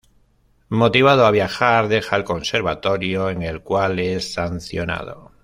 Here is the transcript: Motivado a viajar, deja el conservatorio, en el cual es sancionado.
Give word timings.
Motivado 0.69 1.27
a 1.27 1.29
viajar, 1.29 1.87
deja 1.87 2.15
el 2.15 2.23
conservatorio, 2.23 3.29
en 3.29 3.43
el 3.43 3.61
cual 3.61 3.99
es 3.99 4.33
sancionado. 4.33 5.31